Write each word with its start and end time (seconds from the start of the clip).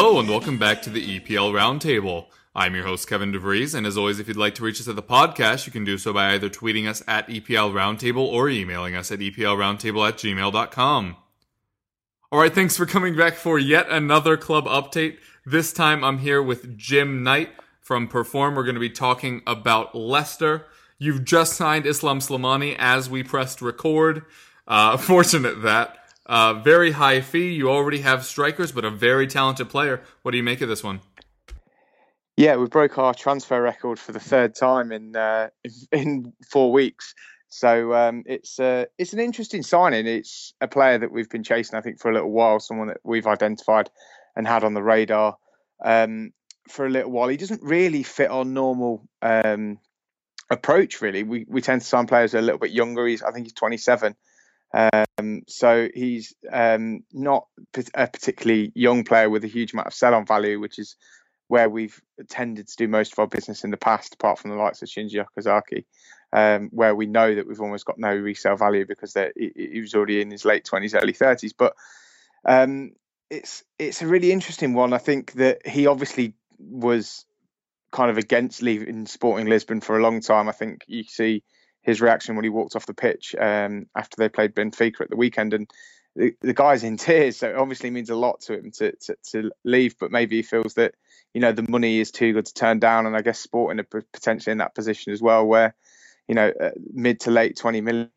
Hello 0.00 0.20
and 0.20 0.28
welcome 0.28 0.58
back 0.58 0.80
to 0.82 0.90
the 0.90 1.18
EPL 1.18 1.50
Roundtable. 1.52 2.26
I'm 2.54 2.76
your 2.76 2.84
host 2.84 3.08
Kevin 3.08 3.32
DeVries, 3.32 3.74
and 3.74 3.84
as 3.84 3.98
always, 3.98 4.20
if 4.20 4.28
you'd 4.28 4.36
like 4.36 4.54
to 4.54 4.62
reach 4.62 4.80
us 4.80 4.86
at 4.86 4.94
the 4.94 5.02
podcast, 5.02 5.66
you 5.66 5.72
can 5.72 5.82
do 5.82 5.98
so 5.98 6.12
by 6.12 6.34
either 6.34 6.48
tweeting 6.48 6.86
us 6.86 7.02
at 7.08 7.26
EPL 7.26 7.72
Roundtable 7.72 8.24
or 8.24 8.48
emailing 8.48 8.94
us 8.94 9.10
at 9.10 9.18
EPLRoundtable 9.18 10.08
at 10.08 10.14
gmail.com. 10.14 11.16
Alright, 12.32 12.54
thanks 12.54 12.76
for 12.76 12.86
coming 12.86 13.16
back 13.16 13.34
for 13.34 13.58
yet 13.58 13.88
another 13.90 14.36
club 14.36 14.66
update. 14.66 15.16
This 15.44 15.72
time 15.72 16.04
I'm 16.04 16.18
here 16.18 16.40
with 16.40 16.78
Jim 16.78 17.24
Knight 17.24 17.50
from 17.80 18.06
Perform. 18.06 18.54
We're 18.54 18.62
going 18.62 18.76
to 18.76 18.80
be 18.80 18.90
talking 18.90 19.42
about 19.48 19.96
Leicester. 19.96 20.66
You've 20.98 21.24
just 21.24 21.54
signed 21.54 21.86
Islam 21.86 22.20
Slimani 22.20 22.76
as 22.78 23.10
we 23.10 23.24
pressed 23.24 23.60
record. 23.60 24.22
Uh, 24.64 24.96
fortunate 24.96 25.62
that. 25.62 25.96
Uh, 26.28 26.54
very 26.54 26.92
high 26.92 27.20
fee. 27.20 27.54
You 27.54 27.70
already 27.70 28.00
have 28.00 28.24
strikers, 28.24 28.70
but 28.70 28.84
a 28.84 28.90
very 28.90 29.26
talented 29.26 29.70
player. 29.70 30.02
What 30.22 30.32
do 30.32 30.36
you 30.36 30.42
make 30.42 30.60
of 30.60 30.68
this 30.68 30.84
one? 30.84 31.00
Yeah, 32.36 32.56
we 32.56 32.66
broke 32.66 32.98
our 32.98 33.14
transfer 33.14 33.60
record 33.60 33.98
for 33.98 34.12
the 34.12 34.20
third 34.20 34.54
time 34.54 34.92
in 34.92 35.16
uh, 35.16 35.48
in 35.92 36.32
four 36.50 36.70
weeks. 36.70 37.14
So 37.48 37.94
um, 37.94 38.24
it's 38.26 38.60
uh, 38.60 38.84
it's 38.98 39.14
an 39.14 39.20
interesting 39.20 39.62
signing. 39.62 40.06
It's 40.06 40.52
a 40.60 40.68
player 40.68 40.98
that 40.98 41.10
we've 41.10 41.30
been 41.30 41.42
chasing, 41.42 41.78
I 41.78 41.80
think, 41.80 41.98
for 41.98 42.10
a 42.10 42.14
little 42.14 42.30
while. 42.30 42.60
Someone 42.60 42.88
that 42.88 43.00
we've 43.02 43.26
identified 43.26 43.90
and 44.36 44.46
had 44.46 44.64
on 44.64 44.74
the 44.74 44.82
radar 44.82 45.36
um, 45.82 46.32
for 46.68 46.86
a 46.86 46.90
little 46.90 47.10
while. 47.10 47.28
He 47.28 47.38
doesn't 47.38 47.62
really 47.62 48.02
fit 48.02 48.30
our 48.30 48.44
normal 48.44 49.08
um, 49.22 49.78
approach. 50.50 51.00
Really, 51.00 51.22
we 51.22 51.46
we 51.48 51.62
tend 51.62 51.80
to 51.80 51.86
sign 51.86 52.06
players 52.06 52.34
a 52.34 52.42
little 52.42 52.58
bit 52.58 52.70
younger. 52.70 53.06
He's 53.06 53.22
I 53.22 53.32
think 53.32 53.46
he's 53.46 53.54
27. 53.54 54.14
Um, 54.72 55.42
so 55.48 55.88
he's 55.94 56.34
um, 56.50 57.04
not 57.12 57.46
a 57.94 58.06
particularly 58.06 58.72
young 58.74 59.04
player 59.04 59.30
with 59.30 59.44
a 59.44 59.48
huge 59.48 59.72
amount 59.72 59.88
of 59.88 59.94
sell-on 59.94 60.26
value, 60.26 60.60
which 60.60 60.78
is 60.78 60.96
where 61.48 61.68
we've 61.68 62.00
tended 62.28 62.68
to 62.68 62.76
do 62.76 62.88
most 62.88 63.12
of 63.12 63.18
our 63.18 63.26
business 63.26 63.64
in 63.64 63.70
the 63.70 63.76
past, 63.78 64.14
apart 64.14 64.38
from 64.38 64.50
the 64.50 64.56
likes 64.56 64.82
of 64.82 64.88
Shinji 64.88 65.24
Okazaki, 65.24 65.84
um, 66.32 66.68
where 66.72 66.94
we 66.94 67.06
know 67.06 67.34
that 67.34 67.48
we've 67.48 67.60
almost 67.60 67.86
got 67.86 67.98
no 67.98 68.14
resale 68.14 68.56
value 68.56 68.84
because 68.86 69.14
he 69.34 69.52
he 69.54 69.80
was 69.80 69.94
already 69.94 70.20
in 70.20 70.30
his 70.30 70.44
late 70.44 70.68
20s, 70.70 71.00
early 71.00 71.14
30s. 71.14 71.54
But 71.56 71.74
um, 72.44 72.92
it's 73.30 73.64
it's 73.78 74.02
a 74.02 74.06
really 74.06 74.30
interesting 74.30 74.74
one. 74.74 74.92
I 74.92 74.98
think 74.98 75.32
that 75.32 75.66
he 75.66 75.86
obviously 75.86 76.34
was 76.58 77.24
kind 77.90 78.10
of 78.10 78.18
against 78.18 78.62
leaving 78.62 79.06
Sporting 79.06 79.46
Lisbon 79.46 79.80
for 79.80 79.96
a 79.96 80.02
long 80.02 80.20
time. 80.20 80.50
I 80.50 80.52
think 80.52 80.84
you 80.86 81.04
see 81.04 81.42
his 81.82 82.00
reaction 82.00 82.36
when 82.36 82.44
he 82.44 82.50
walked 82.50 82.76
off 82.76 82.86
the 82.86 82.94
pitch 82.94 83.34
um, 83.38 83.86
after 83.96 84.16
they 84.18 84.28
played 84.28 84.54
Benfica 84.54 85.02
at 85.02 85.10
the 85.10 85.16
weekend, 85.16 85.54
and 85.54 85.70
the, 86.16 86.34
the 86.40 86.54
guy's 86.54 86.84
in 86.84 86.96
tears. 86.96 87.38
So 87.38 87.50
it 87.50 87.56
obviously 87.56 87.90
means 87.90 88.10
a 88.10 88.16
lot 88.16 88.40
to 88.42 88.54
him 88.54 88.70
to, 88.78 88.92
to 88.92 89.16
to 89.32 89.50
leave, 89.64 89.98
but 89.98 90.10
maybe 90.12 90.36
he 90.36 90.42
feels 90.42 90.74
that 90.74 90.94
you 91.34 91.40
know 91.40 91.52
the 91.52 91.66
money 91.68 92.00
is 92.00 92.10
too 92.10 92.32
good 92.32 92.46
to 92.46 92.54
turn 92.54 92.78
down, 92.78 93.06
and 93.06 93.16
I 93.16 93.22
guess 93.22 93.40
Sporting 93.40 93.80
are 93.80 94.02
potentially 94.12 94.52
in 94.52 94.58
that 94.58 94.74
position 94.74 95.12
as 95.12 95.22
well, 95.22 95.46
where 95.46 95.74
you 96.28 96.34
know 96.34 96.52
uh, 96.60 96.70
mid 96.92 97.20
to 97.20 97.30
late 97.30 97.56
20 97.56 97.80
million 97.82 98.10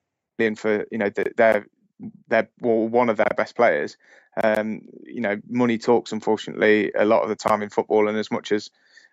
for 0.55 0.85
you 0.91 0.97
know 0.97 1.09
th- 1.09 1.33
their 1.37 1.65
their 2.27 2.49
well, 2.61 2.87
one 2.87 3.09
of 3.09 3.17
their 3.17 3.31
best 3.37 3.55
players. 3.55 3.97
Um, 4.41 4.83
you 5.03 5.21
know, 5.21 5.39
money 5.47 5.77
talks, 5.77 6.11
unfortunately, 6.13 6.91
a 6.97 7.05
lot 7.05 7.23
of 7.23 7.29
the 7.29 7.35
time 7.35 7.61
in 7.61 7.69
football, 7.69 8.07
and 8.07 8.17
as 8.17 8.31
much 8.31 8.51
as 8.51 8.69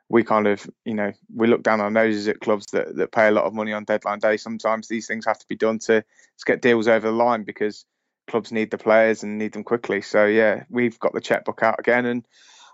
we 0.08 0.24
kind 0.24 0.46
of, 0.46 0.68
you 0.84 0.94
know, 0.94 1.12
we 1.34 1.46
look 1.46 1.62
down 1.62 1.80
our 1.80 1.90
noses 1.90 2.28
at 2.28 2.40
clubs 2.40 2.66
that, 2.72 2.96
that 2.96 3.12
pay 3.12 3.28
a 3.28 3.30
lot 3.30 3.44
of 3.44 3.54
money 3.54 3.72
on 3.72 3.84
deadline 3.84 4.18
day. 4.18 4.36
Sometimes 4.36 4.88
these 4.88 5.06
things 5.06 5.26
have 5.26 5.38
to 5.38 5.46
be 5.48 5.56
done 5.56 5.78
to, 5.80 6.00
to 6.00 6.44
get 6.46 6.62
deals 6.62 6.88
over 6.88 7.08
the 7.08 7.14
line 7.14 7.44
because 7.44 7.84
clubs 8.26 8.52
need 8.52 8.70
the 8.70 8.78
players 8.78 9.22
and 9.22 9.38
need 9.38 9.52
them 9.52 9.64
quickly. 9.64 10.00
So 10.00 10.24
yeah, 10.24 10.64
we've 10.70 10.98
got 10.98 11.12
the 11.12 11.20
checkbook 11.20 11.62
out 11.62 11.78
again, 11.78 12.06
and 12.06 12.24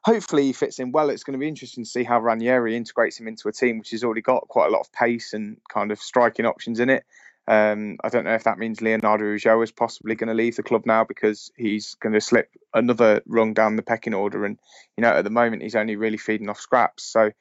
hopefully 0.05 0.45
he 0.45 0.53
fits 0.53 0.79
in 0.79 0.93
well. 0.93 1.11
It's 1.11 1.25
going 1.25 1.33
to 1.33 1.43
be 1.43 1.49
interesting 1.49 1.85
to 1.85 1.91
see 1.91 2.05
how 2.05 2.21
Ranieri 2.21 2.77
integrates 2.77 3.19
him 3.19 3.27
into 3.27 3.49
a 3.49 3.53
team 3.53 3.79
which 3.79 3.91
has 3.91 4.05
already 4.05 4.23
got 4.23 4.47
quite 4.49 4.67
a 4.67 4.71
lot 4.71 4.81
of 4.81 4.93
pace 4.93 5.33
and 5.33 5.57
kind 5.73 5.91
of 5.91 5.99
striking 5.99 6.47
options 6.47 6.79
in 6.79 6.91
it. 6.91 7.05
Um, 7.47 7.99
I 8.03 8.09
don't 8.09 8.25
know 8.25 8.35
if 8.35 8.45
that 8.45 8.59
means 8.59 8.81
Leonardo 8.81 9.25
Ulloa 9.25 9.63
is 9.63 9.73
possibly 9.73 10.15
going 10.15 10.29
to 10.29 10.35
leave 10.35 10.57
the 10.57 10.63
club 10.63 10.87
now 10.87 11.05
because 11.05 11.53
he's 11.57 11.95
going 11.97 12.15
to 12.15 12.21
slip 12.21 12.49
another 12.73 13.23
rung 13.27 13.53
down 13.53 13.77
the 13.77 13.83
pecking 13.83 14.15
order, 14.15 14.45
and 14.47 14.59
you 14.97 15.03
know 15.03 15.11
at 15.11 15.25
the 15.25 15.31
moment 15.31 15.63
he's 15.63 15.75
only 15.75 15.97
really 15.97 16.17
feeding 16.17 16.49
off 16.49 16.59
scraps. 16.59 17.05
So 17.05 17.33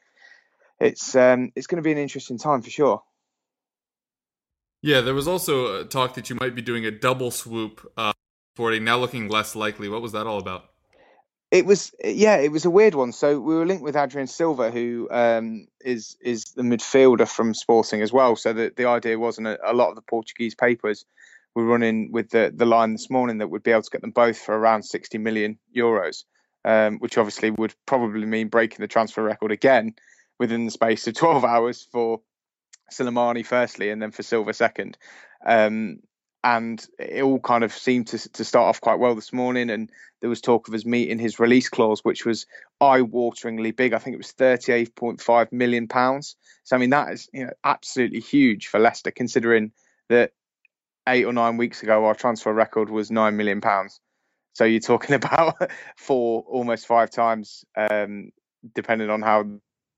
it's 0.80 1.16
um, 1.16 1.52
it's 1.56 1.68
going 1.68 1.81
to 1.81 1.88
be 1.88 1.94
an 1.94 1.97
interesting 1.97 2.38
time 2.38 2.62
for 2.62 2.69
sure. 2.69 3.02
Yeah, 4.81 5.00
there 5.00 5.14
was 5.14 5.30
also 5.30 5.80
a 5.80 5.86
talk 5.86 6.16
that 6.16 6.30
you 6.30 6.35
might 6.35 6.56
be 6.56 6.62
doing 6.62 6.85
a 6.85 6.91
double 6.91 7.31
swoop 7.31 7.90
uh, 7.96 8.12
sporting, 8.56 8.84
now 8.84 8.97
looking 8.97 9.30
less 9.30 9.56
likely. 9.56 9.88
What 9.88 10.02
was 10.02 10.12
that 10.12 10.28
all 10.28 10.40
about? 10.40 10.72
It 11.53 11.68
was 11.68 11.94
yeah, 12.03 12.38
it 12.38 12.52
was 12.52 12.66
a 12.66 12.72
weird 12.72 12.96
one. 12.96 13.12
So 13.12 13.40
we 13.40 13.53
were 13.53 13.68
linked 13.68 13.84
with 13.84 13.96
Adrien 13.96 14.25
Silva, 14.25 14.72
who 14.72 15.08
um, 15.12 15.68
is 15.81 16.18
is 16.19 16.46
the 16.46 16.64
midfielder 16.64 17.28
from 17.28 17.53
Sporting 17.53 18.02
as 18.02 18.12
well. 18.12 18.36
So 18.36 18.53
the 18.53 18.74
the 18.75 18.88
idea 18.88 19.19
wasn't 19.19 19.46
a, 19.46 19.59
a 19.64 19.72
lot 19.72 19.90
of 19.90 19.96
the 19.96 20.02
Portuguese 20.02 20.56
papers 20.56 21.06
were 21.53 21.64
running 21.64 22.12
with 22.12 22.31
the 22.31 22.52
the 22.52 22.66
line 22.66 22.94
this 22.94 23.12
morning 23.12 23.38
that 23.38 23.50
we'd 23.50 23.62
be 23.62 23.69
able 23.69 23.84
to 23.84 23.91
get 23.91 24.02
them 24.02 24.09
both 24.09 24.40
for 24.40 24.58
around 24.58 24.81
60 24.81 25.19
million 25.19 25.59
euros, 25.78 26.24
um, 26.66 26.97
which 26.97 27.19
obviously 27.19 27.52
would 27.52 27.75
probably 27.85 28.25
mean 28.25 28.47
breaking 28.47 28.80
the 28.80 28.88
transfer 28.88 29.22
record 29.22 29.52
again 29.52 29.94
within 30.40 30.66
the 30.66 30.72
space 30.72 31.06
of 31.06 31.14
12 31.14 31.46
hours 31.46 31.88
for 31.91 32.22
Slimani 32.91 33.46
firstly, 33.46 33.91
and 33.91 34.02
then 34.02 34.09
for 34.09 34.24
Silva 34.24 34.56
second. 34.56 34.97
Um, 35.46 36.00
and 36.44 36.86
it 37.00 37.24
all 37.24 37.40
kind 37.40 37.64
of 37.64 37.72
seemed 37.72 38.08
to 38.08 38.30
to 38.30 38.44
start 38.44 38.68
off 38.68 38.81
quite 38.81 39.00
well 39.00 39.16
this 39.16 39.31
morning. 39.31 39.70
And 39.70 39.90
there 40.22 40.30
was 40.30 40.42
talk 40.42 40.68
of 40.68 40.74
us 40.74 40.86
meeting 40.86 41.20
his 41.20 41.40
release 41.40 41.70
clause, 41.70 42.02
which 42.04 42.26
was 42.26 42.46
eye-wateringly 42.81 43.76
big. 43.76 43.94
I 43.94 44.00
think 44.00 44.14
it 44.16 44.18
was 44.18 44.34
38.5 44.34 45.52
million 45.52 45.88
pounds. 45.88 46.36
So 46.64 46.76
I 46.76 46.80
mean 46.80 46.90
that 46.92 47.14
is 47.14 47.30
you 47.34 47.46
know 47.46 47.53
absolutely 47.64 48.20
huge 48.20 48.67
for 48.67 48.79
Leicester, 48.79 49.12
considering 49.12 49.72
that 50.09 50.32
eight 51.08 51.26
or 51.26 51.34
nine 51.34 51.58
weeks 51.58 51.84
ago 51.84 52.06
our 52.06 52.16
transfer 52.16 52.53
record 52.53 52.90
was 52.90 53.09
nine 53.09 53.38
million 53.38 53.62
pounds. 53.62 54.00
So 54.53 54.66
you're 54.66 54.82
talking 54.82 55.16
about 55.22 55.72
four, 55.97 56.44
almost 56.47 56.88
five 56.88 57.09
times, 57.09 57.64
um, 57.76 58.32
depending 58.76 59.09
on 59.09 59.22
how 59.22 59.46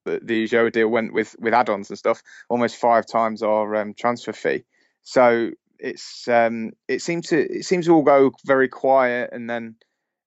the, 0.06 0.19
the 0.22 0.46
Joe 0.46 0.69
deal 0.69 0.88
went 0.90 1.12
with 1.12 1.36
with 1.40 1.56
add-ons 1.56 1.90
and 1.90 1.98
stuff, 1.98 2.22
almost 2.50 2.75
five 2.75 3.08
times 3.08 3.42
our 3.42 3.75
um, 3.75 3.96
transfer 3.96 4.34
fee. 4.34 4.64
So 5.02 5.52
it's 5.80 6.27
um, 6.27 6.72
it 6.88 7.01
seems 7.01 7.27
to 7.27 7.39
it 7.39 7.66
seems 7.66 7.86
to 7.86 7.94
all 7.94 8.04
go 8.04 8.31
very 8.45 8.68
quiet, 8.68 9.30
and 9.31 9.50
then 9.50 9.75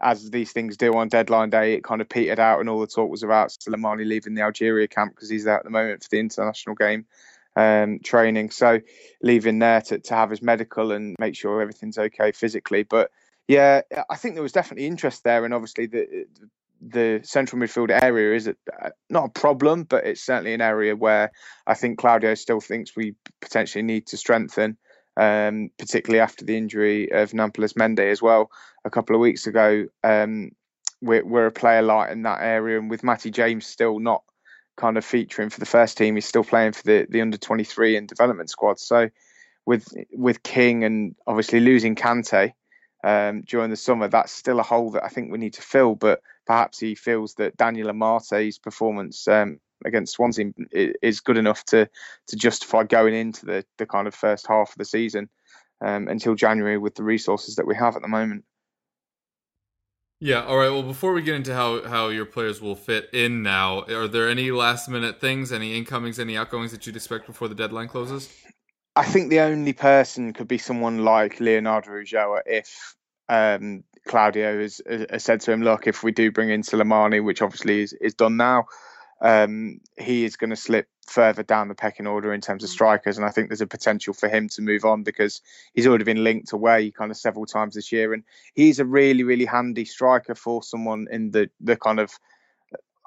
as 0.00 0.30
these 0.30 0.52
things 0.52 0.76
do 0.76 0.94
on 0.94 1.08
deadline 1.08 1.50
day, 1.50 1.74
it 1.74 1.84
kind 1.84 2.00
of 2.00 2.08
petered 2.08 2.38
out, 2.38 2.60
and 2.60 2.68
all 2.68 2.80
the 2.80 2.86
talk 2.86 3.10
was 3.10 3.22
about 3.22 3.50
Slimani 3.50 4.06
leaving 4.06 4.34
the 4.34 4.42
Algeria 4.42 4.86
camp 4.86 5.14
because 5.14 5.28
he's 5.28 5.44
there 5.44 5.58
at 5.58 5.64
the 5.64 5.70
moment 5.70 6.02
for 6.02 6.08
the 6.10 6.20
international 6.20 6.76
game 6.76 7.06
um, 7.56 7.98
training. 8.00 8.50
So 8.50 8.80
leaving 9.22 9.58
there 9.58 9.80
to, 9.82 9.98
to 9.98 10.14
have 10.14 10.30
his 10.30 10.42
medical 10.42 10.92
and 10.92 11.16
make 11.18 11.34
sure 11.34 11.60
everything's 11.60 11.98
okay 11.98 12.32
physically. 12.32 12.84
But 12.84 13.10
yeah, 13.48 13.80
I 14.08 14.16
think 14.16 14.34
there 14.34 14.42
was 14.42 14.52
definitely 14.52 14.86
interest 14.86 15.24
there, 15.24 15.44
and 15.44 15.52
obviously 15.52 15.86
the 15.86 16.26
the 16.80 17.20
central 17.24 17.60
midfield 17.60 17.90
area 17.90 18.36
is 18.36 18.46
a, 18.46 18.54
not 19.10 19.24
a 19.24 19.28
problem, 19.30 19.82
but 19.82 20.06
it's 20.06 20.22
certainly 20.22 20.54
an 20.54 20.60
area 20.60 20.94
where 20.94 21.32
I 21.66 21.74
think 21.74 21.98
Claudio 21.98 22.34
still 22.34 22.60
thinks 22.60 22.94
we 22.94 23.16
potentially 23.40 23.82
need 23.82 24.06
to 24.08 24.16
strengthen, 24.16 24.76
um, 25.18 25.70
particularly 25.78 26.20
after 26.20 26.44
the 26.44 26.56
injury 26.56 27.10
of 27.10 27.32
Nampalys 27.32 27.74
Mendy 27.74 28.10
as 28.10 28.22
well 28.22 28.50
a 28.84 28.90
couple 28.90 29.16
of 29.16 29.20
weeks 29.20 29.46
ago. 29.46 29.86
Um, 30.04 30.52
we're, 31.02 31.24
we're 31.24 31.46
a 31.46 31.52
player 31.52 31.82
light 31.82 32.10
in 32.10 32.22
that 32.22 32.40
area, 32.40 32.78
and 32.78 32.88
with 32.88 33.04
Matty 33.04 33.30
James 33.30 33.66
still 33.66 33.98
not 33.98 34.22
kind 34.76 34.96
of 34.96 35.04
featuring 35.04 35.50
for 35.50 35.60
the 35.60 35.66
first 35.66 35.98
team, 35.98 36.14
he's 36.14 36.26
still 36.26 36.44
playing 36.44 36.72
for 36.72 36.82
the, 36.84 37.06
the 37.10 37.20
under 37.20 37.36
23 37.36 37.96
and 37.96 38.08
development 38.08 38.48
squad. 38.48 38.78
So 38.78 39.10
with 39.66 39.86
with 40.12 40.42
King 40.42 40.84
and 40.84 41.14
obviously 41.26 41.60
losing 41.60 41.94
Kante 41.94 42.52
um, 43.04 43.42
during 43.42 43.70
the 43.70 43.76
summer, 43.76 44.08
that's 44.08 44.32
still 44.32 44.60
a 44.60 44.64
hole 44.64 44.92
that 44.92 45.04
I 45.04 45.08
think 45.08 45.30
we 45.30 45.38
need 45.38 45.54
to 45.54 45.62
fill. 45.62 45.94
But 45.94 46.22
perhaps 46.46 46.78
he 46.78 46.94
feels 46.94 47.34
that 47.34 47.56
Daniel 47.56 47.88
Amartey's 47.88 48.58
performance 48.58 49.26
um, 49.28 49.58
against 49.84 50.14
Swansea 50.14 50.52
is 50.72 51.20
good 51.20 51.36
enough 51.36 51.64
to 51.66 51.88
to 52.28 52.36
justify 52.36 52.84
going 52.84 53.14
into 53.14 53.46
the 53.46 53.64
the 53.78 53.86
kind 53.86 54.06
of 54.06 54.14
first 54.14 54.46
half 54.46 54.70
of 54.70 54.78
the 54.78 54.84
season 54.84 55.28
um, 55.84 56.08
until 56.08 56.34
January 56.34 56.78
with 56.78 56.94
the 56.94 57.04
resources 57.04 57.56
that 57.56 57.66
we 57.66 57.76
have 57.76 57.96
at 57.96 58.02
the 58.02 58.08
moment. 58.08 58.44
Yeah. 60.20 60.44
All 60.44 60.56
right. 60.56 60.70
Well, 60.70 60.82
before 60.82 61.12
we 61.12 61.22
get 61.22 61.36
into 61.36 61.54
how 61.54 61.86
how 61.86 62.08
your 62.08 62.26
players 62.26 62.60
will 62.60 62.74
fit 62.74 63.08
in 63.12 63.42
now, 63.42 63.82
are 63.82 64.08
there 64.08 64.28
any 64.28 64.50
last 64.50 64.88
minute 64.88 65.20
things, 65.20 65.52
any 65.52 65.76
incomings, 65.76 66.18
any 66.18 66.36
outgoings 66.36 66.72
that 66.72 66.86
you'd 66.86 66.96
expect 66.96 67.26
before 67.26 67.48
the 67.48 67.54
deadline 67.54 67.88
closes? 67.88 68.28
I 68.96 69.04
think 69.04 69.30
the 69.30 69.40
only 69.40 69.72
person 69.72 70.32
could 70.32 70.48
be 70.48 70.58
someone 70.58 71.04
like 71.04 71.38
Leonardo 71.38 71.92
Ulloa 71.92 72.40
if 72.46 72.96
um, 73.28 73.84
Claudio 74.08 74.60
has, 74.60 74.80
has, 74.88 75.22
said 75.22 75.40
to 75.42 75.52
him, 75.52 75.62
look, 75.62 75.86
if 75.86 76.02
we 76.02 76.10
do 76.10 76.32
bring 76.32 76.50
in 76.50 76.62
Slimani, 76.62 77.22
which 77.22 77.40
obviously 77.40 77.82
is, 77.82 77.92
is 78.00 78.14
done 78.14 78.36
now, 78.36 78.66
um, 79.20 79.80
he 79.96 80.24
is 80.24 80.36
going 80.36 80.50
to 80.50 80.56
slip 80.56 80.88
further 81.06 81.42
down 81.42 81.68
the 81.68 81.74
pecking 81.74 82.06
order 82.06 82.32
in 82.32 82.40
terms 82.40 82.62
of 82.62 82.70
strikers. 82.70 83.16
And 83.16 83.26
I 83.26 83.30
think 83.30 83.48
there's 83.48 83.60
a 83.60 83.66
potential 83.66 84.14
for 84.14 84.28
him 84.28 84.48
to 84.50 84.62
move 84.62 84.84
on 84.84 85.02
because 85.02 85.40
he's 85.74 85.86
already 85.86 86.04
been 86.04 86.22
linked 86.22 86.52
away 86.52 86.90
kind 86.90 87.10
of 87.10 87.16
several 87.16 87.46
times 87.46 87.74
this 87.74 87.90
year. 87.90 88.12
And 88.12 88.24
he's 88.54 88.78
a 88.78 88.84
really, 88.84 89.24
really 89.24 89.46
handy 89.46 89.84
striker 89.84 90.34
for 90.34 90.62
someone 90.62 91.06
in 91.10 91.30
the, 91.30 91.50
the 91.60 91.76
kind 91.76 91.98
of, 91.98 92.12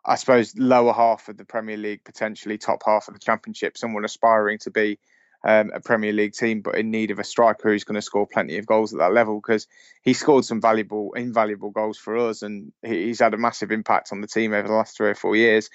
I 0.06 0.16
suppose, 0.16 0.54
lower 0.58 0.94
half 0.94 1.30
of 1.30 1.38
the 1.38 1.46
Premier 1.46 1.78
League, 1.78 2.04
potentially 2.04 2.58
top 2.58 2.82
half 2.86 3.08
of 3.08 3.14
the 3.14 3.20
Championship, 3.20 3.78
someone 3.78 4.04
aspiring 4.04 4.58
to 4.60 4.72
be 4.72 5.00
um, 5.44 5.72
a 5.74 5.80
Premier 5.80 6.14
League 6.14 6.34
team, 6.34 6.62
but 6.62 6.76
in 6.76 6.92
need 6.92 7.12
of 7.12 7.20
a 7.20 7.24
striker 7.24 7.70
who's 7.70 7.84
going 7.84 7.96
to 7.96 8.02
score 8.02 8.28
plenty 8.28 8.58
of 8.58 8.66
goals 8.66 8.94
at 8.94 9.00
that 9.00 9.14
level 9.14 9.40
because 9.40 9.68
he 10.02 10.14
scored 10.14 10.46
some 10.46 10.62
valuable, 10.62 11.14
invaluable 11.14 11.72
goals 11.72 11.98
for 11.98 12.18
us, 12.18 12.42
and 12.42 12.72
he's 12.84 13.20
had 13.20 13.34
a 13.34 13.38
massive 13.38 13.72
impact 13.72 14.10
on 14.12 14.22
the 14.22 14.28
team 14.28 14.54
over 14.54 14.68
the 14.68 14.74
last 14.74 14.96
three 14.96 15.10
or 15.10 15.16
four 15.16 15.36
years. 15.36 15.70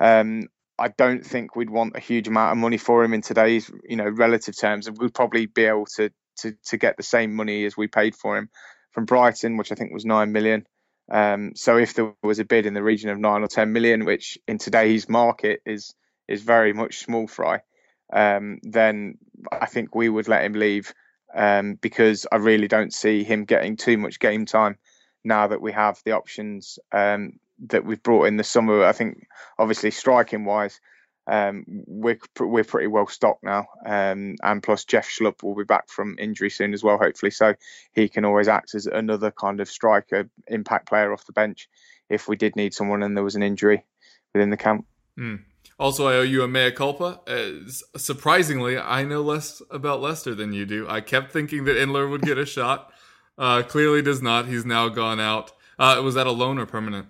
Um, 0.00 0.48
I 0.78 0.88
don't 0.88 1.24
think 1.24 1.56
we'd 1.56 1.70
want 1.70 1.96
a 1.96 2.00
huge 2.00 2.28
amount 2.28 2.52
of 2.52 2.58
money 2.58 2.76
for 2.76 3.02
him 3.02 3.14
in 3.14 3.22
today's, 3.22 3.70
you 3.88 3.96
know, 3.96 4.08
relative 4.08 4.58
terms, 4.58 4.86
and 4.86 4.98
we'd 4.98 5.14
probably 5.14 5.46
be 5.46 5.64
able 5.64 5.86
to 5.96 6.10
to 6.40 6.52
to 6.66 6.76
get 6.76 6.96
the 6.96 7.02
same 7.02 7.34
money 7.34 7.64
as 7.64 7.76
we 7.76 7.86
paid 7.86 8.14
for 8.14 8.36
him 8.36 8.50
from 8.92 9.06
Brighton, 9.06 9.56
which 9.56 9.72
I 9.72 9.74
think 9.74 9.92
was 9.92 10.04
nine 10.04 10.32
million. 10.32 10.66
Um, 11.10 11.52
so 11.54 11.78
if 11.78 11.94
there 11.94 12.12
was 12.22 12.40
a 12.40 12.44
bid 12.44 12.66
in 12.66 12.74
the 12.74 12.82
region 12.82 13.10
of 13.10 13.18
nine 13.18 13.42
or 13.42 13.48
ten 13.48 13.72
million, 13.72 14.04
which 14.04 14.38
in 14.46 14.58
today's 14.58 15.08
market 15.08 15.60
is 15.64 15.94
is 16.28 16.42
very 16.42 16.72
much 16.74 16.98
small 16.98 17.26
fry, 17.26 17.60
um, 18.12 18.60
then 18.62 19.18
I 19.50 19.66
think 19.66 19.94
we 19.94 20.08
would 20.08 20.28
let 20.28 20.44
him 20.44 20.54
leave 20.54 20.92
um, 21.34 21.74
because 21.74 22.26
I 22.30 22.36
really 22.36 22.68
don't 22.68 22.92
see 22.92 23.24
him 23.24 23.44
getting 23.44 23.76
too 23.76 23.98
much 23.98 24.20
game 24.20 24.46
time 24.46 24.78
now 25.24 25.48
that 25.48 25.60
we 25.60 25.72
have 25.72 26.00
the 26.04 26.12
options 26.12 26.78
um, 26.92 27.38
that 27.68 27.84
we've 27.84 28.02
brought 28.02 28.24
in 28.24 28.36
the 28.36 28.44
summer. 28.44 28.84
I 28.84 28.92
think 28.92 29.26
obviously 29.58 29.90
striking 29.90 30.44
wise, 30.44 30.80
um, 31.26 31.64
we're 31.66 32.18
we're 32.38 32.64
pretty 32.64 32.86
well 32.86 33.08
stocked 33.08 33.42
now, 33.42 33.66
um, 33.84 34.36
and 34.42 34.62
plus 34.62 34.84
Jeff 34.84 35.08
Schlupp 35.08 35.42
will 35.42 35.56
be 35.56 35.64
back 35.64 35.88
from 35.88 36.16
injury 36.18 36.50
soon 36.50 36.72
as 36.72 36.84
well, 36.84 36.98
hopefully, 36.98 37.32
so 37.32 37.54
he 37.92 38.08
can 38.08 38.24
always 38.24 38.46
act 38.46 38.74
as 38.76 38.86
another 38.86 39.32
kind 39.32 39.60
of 39.60 39.68
striker, 39.68 40.30
impact 40.46 40.88
player 40.88 41.12
off 41.12 41.26
the 41.26 41.32
bench 41.32 41.68
if 42.08 42.28
we 42.28 42.36
did 42.36 42.54
need 42.54 42.72
someone 42.72 43.02
and 43.02 43.16
there 43.16 43.24
was 43.24 43.34
an 43.34 43.42
injury 43.42 43.84
within 44.32 44.50
the 44.50 44.56
camp. 44.56 44.86
Mm. 45.18 45.42
Also, 45.78 46.06
I 46.06 46.14
owe 46.14 46.22
you 46.22 46.42
a 46.42 46.48
mea 46.48 46.70
culpa. 46.70 47.20
Uh, 47.26 47.70
surprisingly, 47.96 48.78
I 48.78 49.04
know 49.04 49.22
less 49.22 49.62
about 49.70 50.00
Leicester 50.00 50.34
than 50.34 50.52
you 50.52 50.66
do. 50.66 50.88
I 50.88 51.00
kept 51.00 51.32
thinking 51.32 51.64
that 51.64 51.76
Inler 51.76 52.10
would 52.10 52.22
get 52.22 52.38
a 52.38 52.46
shot. 52.56 52.92
Uh, 53.38 53.62
clearly 53.62 54.02
does 54.02 54.22
not. 54.22 54.46
He's 54.46 54.64
now 54.64 54.88
gone 54.88 55.20
out. 55.20 55.52
Uh, 55.78 56.00
was 56.02 56.14
that 56.14 56.26
a 56.26 56.32
loan 56.32 56.58
or 56.58 56.66
permanent? 56.66 57.06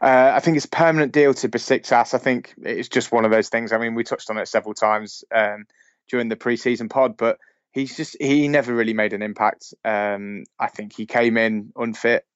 Uh, 0.00 0.32
I 0.34 0.40
think 0.40 0.56
it's 0.56 0.66
permanent 0.66 1.12
deal 1.12 1.34
to 1.34 1.48
Besiktas. 1.48 2.14
I 2.14 2.18
think 2.18 2.54
it's 2.62 2.88
just 2.88 3.12
one 3.12 3.24
of 3.24 3.30
those 3.30 3.48
things. 3.48 3.72
I 3.72 3.78
mean, 3.78 3.94
we 3.94 4.04
touched 4.04 4.30
on 4.30 4.38
it 4.38 4.48
several 4.48 4.74
times 4.74 5.24
um, 5.34 5.66
during 6.08 6.28
the 6.28 6.36
preseason 6.36 6.90
pod, 6.90 7.16
but 7.16 7.38
he's 7.70 7.96
just 7.96 8.16
he 8.20 8.48
never 8.48 8.74
really 8.74 8.94
made 8.94 9.12
an 9.12 9.22
impact. 9.22 9.74
Um, 9.84 10.44
I 10.58 10.68
think 10.68 10.94
he 10.94 11.06
came 11.06 11.36
in 11.36 11.72
unfit 11.76 12.26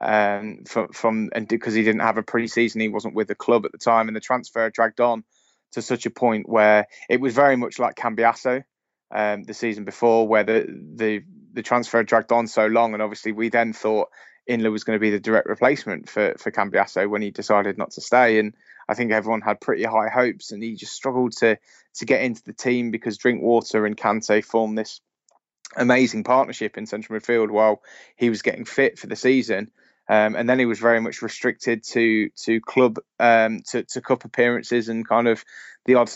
um, 0.00 0.64
from, 0.66 0.88
from 0.88 1.30
and 1.32 1.46
because 1.46 1.74
he 1.74 1.82
didn't 1.82 2.00
have 2.00 2.18
a 2.18 2.22
preseason, 2.22 2.80
he 2.80 2.88
wasn't 2.88 3.14
with 3.14 3.28
the 3.28 3.34
club 3.34 3.64
at 3.64 3.72
the 3.72 3.78
time, 3.78 4.08
and 4.08 4.16
the 4.16 4.20
transfer 4.20 4.70
dragged 4.70 5.00
on 5.00 5.24
to 5.72 5.82
such 5.82 6.06
a 6.06 6.10
point 6.10 6.48
where 6.48 6.86
it 7.08 7.20
was 7.20 7.34
very 7.34 7.56
much 7.56 7.78
like 7.78 7.96
Cambiasso 7.96 8.64
um, 9.14 9.44
the 9.44 9.54
season 9.54 9.84
before, 9.84 10.26
where 10.26 10.44
the 10.44 10.66
the 10.96 11.22
the 11.52 11.62
transfer 11.62 12.02
dragged 12.02 12.32
on 12.32 12.46
so 12.46 12.66
long, 12.66 12.94
and 12.94 13.02
obviously 13.02 13.32
we 13.32 13.48
then 13.48 13.72
thought 13.72 14.08
Inler 14.48 14.72
was 14.72 14.84
going 14.84 14.96
to 14.96 15.00
be 15.00 15.10
the 15.10 15.20
direct 15.20 15.48
replacement 15.48 16.08
for 16.08 16.34
for 16.38 16.50
Cambiasso 16.50 17.08
when 17.08 17.22
he 17.22 17.30
decided 17.30 17.78
not 17.78 17.92
to 17.92 18.00
stay, 18.00 18.38
and 18.38 18.54
I 18.88 18.94
think 18.94 19.12
everyone 19.12 19.40
had 19.40 19.60
pretty 19.60 19.84
high 19.84 20.08
hopes, 20.08 20.50
and 20.50 20.62
he 20.62 20.74
just 20.74 20.92
struggled 20.92 21.32
to 21.38 21.58
to 21.94 22.04
get 22.04 22.22
into 22.22 22.42
the 22.42 22.52
team 22.52 22.90
because 22.90 23.18
Drinkwater 23.18 23.86
and 23.86 23.96
Kante 23.96 24.44
formed 24.44 24.76
this 24.76 25.00
amazing 25.76 26.24
partnership 26.24 26.76
in 26.76 26.86
central 26.86 27.18
midfield 27.18 27.50
while 27.50 27.82
he 28.16 28.30
was 28.30 28.42
getting 28.42 28.64
fit 28.64 28.98
for 28.98 29.06
the 29.06 29.16
season. 29.16 29.70
Um, 30.08 30.36
and 30.36 30.48
then 30.48 30.58
he 30.58 30.66
was 30.66 30.78
very 30.78 31.00
much 31.00 31.22
restricted 31.22 31.82
to 31.84 32.28
to 32.44 32.60
club 32.60 32.98
um, 33.18 33.62
to, 33.70 33.84
to 33.84 34.00
cup 34.00 34.24
appearances 34.24 34.88
and 34.88 35.08
kind 35.08 35.28
of 35.28 35.44
the 35.86 35.94
odd 35.94 36.10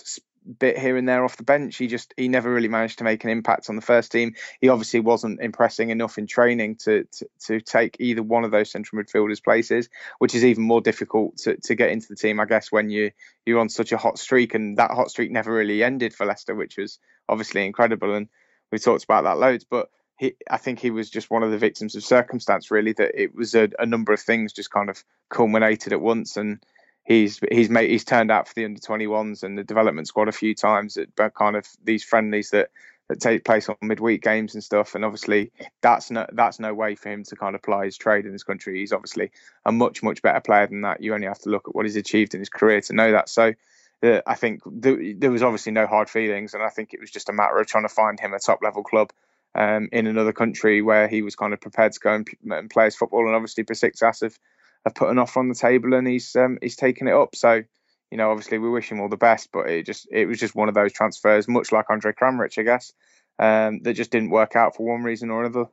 bit 0.58 0.78
here 0.78 0.96
and 0.96 1.08
there 1.08 1.24
off 1.24 1.36
the 1.36 1.42
bench. 1.42 1.76
He 1.76 1.86
just 1.86 2.14
he 2.16 2.28
never 2.28 2.52
really 2.52 2.68
managed 2.68 2.98
to 2.98 3.04
make 3.04 3.24
an 3.24 3.30
impact 3.30 3.68
on 3.68 3.76
the 3.76 3.82
first 3.82 4.12
team. 4.12 4.34
He 4.60 4.68
obviously 4.68 5.00
wasn't 5.00 5.40
impressing 5.40 5.90
enough 5.90 6.18
in 6.18 6.26
training 6.26 6.76
to 6.84 7.04
to, 7.04 7.28
to 7.46 7.60
take 7.60 7.96
either 8.00 8.22
one 8.22 8.44
of 8.44 8.50
those 8.50 8.70
central 8.70 9.02
midfielders' 9.02 9.42
places, 9.42 9.88
which 10.18 10.34
is 10.34 10.44
even 10.44 10.64
more 10.64 10.80
difficult 10.80 11.36
to, 11.38 11.56
to 11.56 11.74
get 11.74 11.90
into 11.90 12.08
the 12.08 12.16
team, 12.16 12.40
I 12.40 12.46
guess, 12.46 12.72
when 12.72 12.90
you 12.90 13.10
you're 13.44 13.60
on 13.60 13.68
such 13.68 13.92
a 13.92 13.98
hot 13.98 14.18
streak. 14.18 14.54
And 14.54 14.78
that 14.78 14.90
hot 14.90 15.10
streak 15.10 15.30
never 15.30 15.52
really 15.52 15.82
ended 15.82 16.14
for 16.14 16.26
Leicester, 16.26 16.54
which 16.54 16.76
was 16.78 16.98
obviously 17.28 17.66
incredible. 17.66 18.14
And 18.14 18.28
we 18.72 18.78
talked 18.78 19.04
about 19.04 19.24
that 19.24 19.38
loads, 19.38 19.64
but 19.64 19.90
he, 20.18 20.34
I 20.50 20.56
think 20.56 20.80
he 20.80 20.90
was 20.90 21.08
just 21.08 21.30
one 21.30 21.44
of 21.44 21.50
the 21.50 21.58
victims 21.58 21.94
of 21.94 22.04
circumstance, 22.04 22.70
really. 22.70 22.92
That 22.92 23.20
it 23.20 23.34
was 23.34 23.54
a, 23.54 23.70
a 23.78 23.86
number 23.86 24.12
of 24.12 24.20
things 24.20 24.52
just 24.52 24.70
kind 24.70 24.90
of 24.90 25.02
culminated 25.30 25.92
at 25.92 26.00
once, 26.00 26.36
and 26.36 26.58
he's 27.04 27.40
he's 27.50 27.70
made 27.70 27.88
he's 27.88 28.04
turned 28.04 28.30
out 28.30 28.48
for 28.48 28.54
the 28.54 28.64
under 28.64 28.80
21s 28.80 29.44
and 29.44 29.56
the 29.56 29.64
development 29.64 30.08
squad 30.08 30.28
a 30.28 30.32
few 30.32 30.54
times 30.54 30.98
at 30.98 31.08
kind 31.34 31.56
of 31.56 31.66
these 31.84 32.04
friendlies 32.04 32.50
that 32.50 32.70
that 33.08 33.20
take 33.20 33.44
place 33.44 33.68
on 33.70 33.76
midweek 33.80 34.20
games 34.22 34.54
and 34.54 34.62
stuff. 34.62 34.94
And 34.94 35.04
obviously, 35.04 35.52
that's 35.80 36.10
no 36.10 36.26
that's 36.32 36.58
no 36.58 36.74
way 36.74 36.96
for 36.96 37.10
him 37.10 37.22
to 37.24 37.36
kind 37.36 37.54
of 37.54 37.62
ply 37.62 37.84
his 37.84 37.96
trade 37.96 38.26
in 38.26 38.32
this 38.32 38.42
country. 38.42 38.80
He's 38.80 38.92
obviously 38.92 39.30
a 39.64 39.70
much 39.70 40.02
much 40.02 40.20
better 40.20 40.40
player 40.40 40.66
than 40.66 40.82
that. 40.82 41.00
You 41.00 41.14
only 41.14 41.28
have 41.28 41.40
to 41.40 41.48
look 41.50 41.68
at 41.68 41.76
what 41.76 41.86
he's 41.86 41.96
achieved 41.96 42.34
in 42.34 42.40
his 42.40 42.50
career 42.50 42.80
to 42.82 42.92
know 42.92 43.12
that. 43.12 43.28
So. 43.28 43.54
Uh, 44.00 44.20
I 44.28 44.36
think 44.36 44.62
th- 44.80 45.16
there 45.18 45.32
was 45.32 45.42
obviously 45.42 45.72
no 45.72 45.84
hard 45.84 46.08
feelings, 46.08 46.54
and 46.54 46.62
I 46.62 46.68
think 46.68 46.94
it 46.94 47.00
was 47.00 47.10
just 47.10 47.28
a 47.28 47.32
matter 47.32 47.58
of 47.58 47.66
trying 47.66 47.82
to 47.82 47.88
find 47.88 48.20
him 48.20 48.32
a 48.32 48.38
top 48.38 48.62
level 48.62 48.84
club 48.84 49.10
um, 49.58 49.88
in 49.90 50.06
another 50.06 50.32
country 50.32 50.80
where 50.82 51.08
he 51.08 51.20
was 51.20 51.34
kind 51.34 51.52
of 51.52 51.60
prepared 51.60 51.92
to 51.92 52.00
go 52.00 52.14
and, 52.14 52.28
and 52.48 52.70
play 52.70 52.84
his 52.84 52.94
football. 52.94 53.26
And 53.26 53.34
obviously, 53.34 53.64
Besiktas 53.64 54.22
have, 54.22 54.38
have 54.84 54.94
put 54.94 55.10
an 55.10 55.18
offer 55.18 55.40
on 55.40 55.48
the 55.48 55.54
table, 55.56 55.94
and 55.94 56.06
he's 56.06 56.36
um, 56.36 56.58
he's 56.62 56.76
taken 56.76 57.08
it 57.08 57.14
up. 57.14 57.34
So, 57.34 57.64
you 58.10 58.16
know, 58.16 58.30
obviously, 58.30 58.58
we 58.58 58.70
wish 58.70 58.90
him 58.90 59.00
all 59.00 59.08
the 59.08 59.16
best, 59.16 59.50
but 59.52 59.68
it 59.68 59.84
just 59.84 60.06
it 60.12 60.26
was 60.26 60.38
just 60.38 60.54
one 60.54 60.68
of 60.68 60.76
those 60.76 60.92
transfers, 60.92 61.48
much 61.48 61.72
like 61.72 61.90
Andre 61.90 62.12
Kramaric, 62.12 62.56
I 62.56 62.62
guess, 62.62 62.92
um, 63.40 63.80
that 63.82 63.94
just 63.94 64.12
didn't 64.12 64.30
work 64.30 64.54
out 64.54 64.76
for 64.76 64.86
one 64.86 65.02
reason 65.02 65.30
or 65.30 65.44
another. 65.44 65.64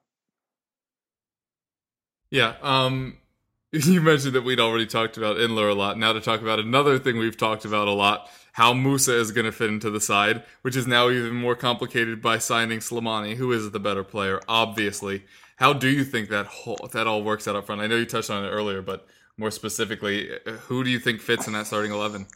Yeah. 2.32 2.56
Um, 2.64 3.18
you 3.84 4.02
mentioned 4.02 4.34
that 4.34 4.44
we'd 4.44 4.60
already 4.60 4.86
talked 4.86 5.18
about 5.18 5.36
Inler 5.36 5.70
a 5.70 5.74
lot. 5.74 5.98
Now 5.98 6.14
to 6.14 6.22
talk 6.22 6.42
about 6.42 6.60
another 6.60 6.98
thing 6.98 7.18
we've 7.18 7.36
talked 7.36 7.66
about 7.66 7.90
a 7.90 7.92
lot, 7.92 8.30
how 8.54 8.74
Musa 8.74 9.20
is 9.20 9.34
going 9.34 9.46
to 9.46 9.52
fit 9.52 9.70
into 9.70 9.90
the 9.90 10.00
side, 10.00 10.44
which 10.62 10.78
is 10.78 10.88
now 10.88 11.10
even 11.10 11.36
more 11.36 11.56
complicated 11.56 12.22
by 12.22 12.38
signing 12.38 12.80
Slimani, 12.80 13.36
who 13.36 13.52
is 13.52 13.70
the 13.72 13.80
better 13.80 14.04
player, 14.04 14.40
obviously. 14.48 15.26
How 15.58 15.74
do 15.74 15.90
you 15.90 16.06
think 16.06 16.30
that 16.30 16.46
whole, 16.46 16.90
that 16.94 17.06
all 17.06 17.22
works 17.22 17.50
out 17.50 17.58
up 17.58 17.66
front? 17.66 17.82
I 17.82 17.88
know 17.88 17.98
you 17.98 18.06
touched 18.06 18.30
on 18.30 18.46
it 18.46 18.50
earlier, 18.50 18.82
but 18.82 19.08
more 19.38 19.52
specifically, 19.52 20.30
who 20.68 20.86
do 20.86 20.90
you 20.90 21.00
think 21.00 21.20
fits 21.20 21.48
in 21.48 21.54
that 21.54 21.68
starting 21.68 21.92
eleven? 21.92 22.28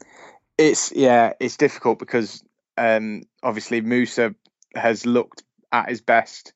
It's 0.57 0.91
yeah, 0.91 1.33
it's 1.39 1.55
difficult 1.55 1.99
because 1.99 2.43
um, 2.77 3.23
obviously 3.43 3.79
Musa 3.79 4.35
has 4.75 5.05
looked 5.05 5.43
at 5.71 5.87
his 5.87 6.01
best. 6.01 6.51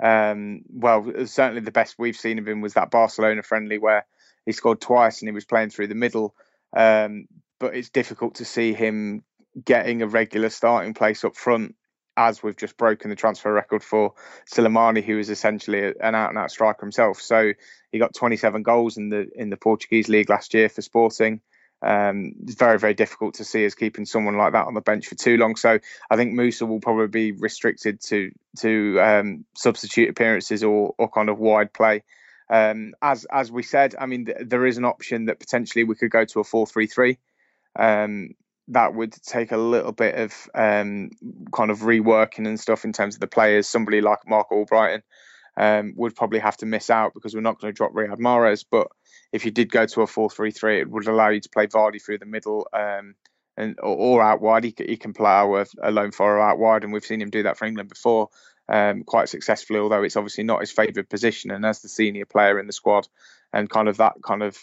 Um, 0.00 0.62
well, 0.68 1.12
certainly 1.26 1.60
the 1.60 1.72
best 1.72 1.96
we've 1.98 2.16
seen 2.16 2.38
of 2.38 2.46
him 2.46 2.60
was 2.60 2.74
that 2.74 2.92
Barcelona 2.92 3.42
friendly 3.42 3.78
where 3.78 4.06
he 4.48 4.52
scored 4.52 4.80
twice 4.80 5.20
and 5.20 5.28
he 5.28 5.34
was 5.34 5.44
playing 5.44 5.68
through 5.68 5.88
the 5.88 5.94
middle. 5.94 6.34
Um, 6.74 7.26
but 7.60 7.76
it's 7.76 7.90
difficult 7.90 8.36
to 8.36 8.46
see 8.46 8.72
him 8.72 9.22
getting 9.62 10.00
a 10.00 10.06
regular 10.06 10.48
starting 10.48 10.94
place 10.94 11.22
up 11.22 11.36
front 11.36 11.74
as 12.16 12.42
we've 12.42 12.56
just 12.56 12.78
broken 12.78 13.10
the 13.10 13.16
transfer 13.16 13.52
record 13.52 13.82
for 13.82 14.14
Slimani, 14.50 15.04
who 15.04 15.18
is 15.18 15.28
essentially 15.28 15.92
an 16.00 16.14
out 16.14 16.30
and 16.30 16.38
out 16.38 16.50
striker 16.50 16.80
himself. 16.80 17.20
So 17.20 17.52
he 17.92 17.98
got 17.98 18.14
27 18.14 18.62
goals 18.62 18.96
in 18.96 19.10
the 19.10 19.28
in 19.34 19.50
the 19.50 19.58
Portuguese 19.58 20.08
league 20.08 20.30
last 20.30 20.54
year 20.54 20.70
for 20.70 20.80
Sporting. 20.80 21.42
Um, 21.82 22.32
it's 22.44 22.54
very 22.54 22.78
very 22.78 22.94
difficult 22.94 23.34
to 23.34 23.44
see 23.44 23.66
us 23.66 23.74
keeping 23.74 24.06
someone 24.06 24.38
like 24.38 24.54
that 24.54 24.66
on 24.66 24.72
the 24.72 24.80
bench 24.80 25.08
for 25.08 25.14
too 25.14 25.36
long. 25.36 25.56
So 25.56 25.78
I 26.10 26.16
think 26.16 26.32
Musa 26.32 26.64
will 26.64 26.80
probably 26.80 27.08
be 27.08 27.32
restricted 27.32 28.00
to 28.04 28.30
to 28.60 28.98
um, 28.98 29.44
substitute 29.54 30.08
appearances 30.08 30.64
or 30.64 30.94
or 30.96 31.10
kind 31.10 31.28
of 31.28 31.38
wide 31.38 31.74
play. 31.74 32.02
Um, 32.50 32.94
as 33.02 33.26
as 33.30 33.52
we 33.52 33.62
said, 33.62 33.94
I 33.98 34.06
mean 34.06 34.26
th- 34.26 34.38
there 34.40 34.66
is 34.66 34.78
an 34.78 34.84
option 34.84 35.26
that 35.26 35.40
potentially 35.40 35.84
we 35.84 35.94
could 35.94 36.10
go 36.10 36.24
to 36.24 36.40
a 36.40 36.44
four 36.44 36.66
three 36.66 36.86
three. 36.86 37.18
Um, 37.78 38.30
that 38.68 38.94
would 38.94 39.12
take 39.22 39.52
a 39.52 39.56
little 39.56 39.92
bit 39.92 40.14
of 40.14 40.34
um, 40.54 41.10
kind 41.52 41.70
of 41.70 41.80
reworking 41.80 42.46
and 42.46 42.60
stuff 42.60 42.84
in 42.84 42.92
terms 42.92 43.14
of 43.14 43.20
the 43.20 43.26
players. 43.26 43.68
Somebody 43.68 44.00
like 44.00 44.18
Marc 44.26 44.50
Albrighton 44.50 45.02
um, 45.56 45.94
would 45.96 46.14
probably 46.14 46.38
have 46.38 46.56
to 46.58 46.66
miss 46.66 46.90
out 46.90 47.14
because 47.14 47.34
we're 47.34 47.40
not 47.40 47.60
going 47.60 47.72
to 47.72 47.76
drop 47.76 47.92
Riyad 47.92 48.18
Mahrez. 48.18 48.64
But 48.70 48.88
if 49.32 49.44
you 49.44 49.50
did 49.50 49.70
go 49.70 49.86
to 49.86 50.02
a 50.02 50.06
4 50.06 50.30
3 50.30 50.50
3, 50.50 50.80
it 50.80 50.90
would 50.90 51.08
allow 51.08 51.28
you 51.30 51.40
to 51.40 51.48
play 51.48 51.66
Vardy 51.66 52.02
through 52.02 52.18
the 52.18 52.26
middle 52.26 52.68
um, 52.72 53.14
and 53.56 53.76
or, 53.80 53.96
or, 53.96 54.22
out 54.22 54.40
wide. 54.40 54.64
He, 54.64 54.74
he 54.78 54.96
can 54.96 55.12
play 55.14 55.30
our 55.30 55.66
a 55.82 55.90
lone 55.90 56.12
follower 56.12 56.40
out 56.40 56.58
wide, 56.58 56.84
and 56.84 56.92
we've 56.92 57.04
seen 57.04 57.20
him 57.20 57.30
do 57.30 57.42
that 57.42 57.58
for 57.58 57.64
England 57.64 57.88
before. 57.88 58.28
Um, 58.70 59.02
quite 59.04 59.30
successfully, 59.30 59.80
although 59.80 60.02
it's 60.02 60.16
obviously 60.16 60.44
not 60.44 60.60
his 60.60 60.70
favourite 60.70 61.08
position. 61.08 61.50
And 61.50 61.64
as 61.64 61.80
the 61.80 61.88
senior 61.88 62.26
player 62.26 62.60
in 62.60 62.66
the 62.66 62.72
squad, 62.74 63.08
and 63.52 63.70
kind 63.70 63.88
of 63.88 63.96
that 63.98 64.14
kind 64.22 64.42
of 64.42 64.58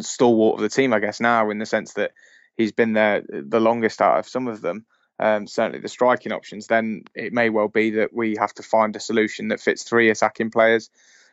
stalwart 0.00 0.56
of 0.56 0.60
the 0.60 0.68
team, 0.68 0.92
I 0.92 0.98
guess 0.98 1.20
now 1.20 1.50
in 1.50 1.58
the 1.58 1.66
sense 1.66 1.94
that 1.94 2.12
he's 2.56 2.72
been 2.72 2.94
there 2.94 3.22
the 3.28 3.60
longest 3.60 4.00
out 4.00 4.18
of 4.18 4.28
some 4.28 4.48
of 4.48 4.60
them. 4.60 4.86
Um, 5.18 5.46
certainly 5.46 5.78
the 5.78 5.88
striking 5.88 6.32
options, 6.32 6.66
then 6.66 7.04
it 7.14 7.32
may 7.32 7.48
well 7.48 7.68
be 7.68 7.90
that 7.92 8.12
we 8.12 8.36
have 8.38 8.52
to 8.54 8.62
find 8.62 8.94
a 8.96 9.00
solution 9.00 9.48
that 9.48 9.60
fits 9.60 9.82
three 9.82 10.10
attacking 10.10 10.50
players 10.50 10.90